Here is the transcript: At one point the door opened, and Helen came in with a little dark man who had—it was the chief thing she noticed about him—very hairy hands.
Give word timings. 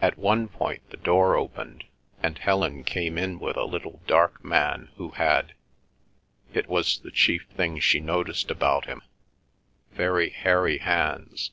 At 0.00 0.18
one 0.18 0.48
point 0.48 0.90
the 0.90 0.96
door 0.96 1.36
opened, 1.36 1.84
and 2.24 2.36
Helen 2.36 2.82
came 2.82 3.16
in 3.16 3.38
with 3.38 3.56
a 3.56 3.62
little 3.62 4.02
dark 4.08 4.44
man 4.44 4.90
who 4.96 5.10
had—it 5.10 5.54
was 6.68 6.98
the 6.98 7.12
chief 7.12 7.46
thing 7.50 7.78
she 7.78 8.00
noticed 8.00 8.50
about 8.50 8.86
him—very 8.86 10.30
hairy 10.30 10.78
hands. 10.78 11.52